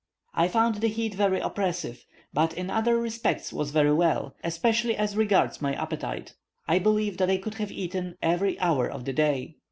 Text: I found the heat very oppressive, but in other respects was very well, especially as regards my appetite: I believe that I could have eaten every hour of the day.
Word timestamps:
I 0.33 0.47
found 0.47 0.77
the 0.77 0.87
heat 0.87 1.13
very 1.13 1.39
oppressive, 1.41 2.05
but 2.33 2.55
in 2.55 2.71
other 2.71 2.97
respects 2.97 3.53
was 3.53 3.69
very 3.69 3.93
well, 3.93 4.33
especially 4.43 4.95
as 4.97 5.15
regards 5.15 5.61
my 5.61 5.75
appetite: 5.75 6.33
I 6.67 6.79
believe 6.79 7.17
that 7.17 7.29
I 7.29 7.37
could 7.37 7.53
have 7.61 7.71
eaten 7.71 8.17
every 8.19 8.59
hour 8.59 8.89
of 8.89 9.05
the 9.05 9.13
day. 9.13 9.57